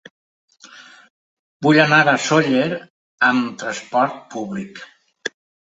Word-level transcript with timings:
Vull 1.67 1.81
anar 1.83 1.99
a 2.15 2.17
Sóller 2.25 2.65
amb 3.29 3.55
transport 3.63 4.21
públic. 4.35 4.85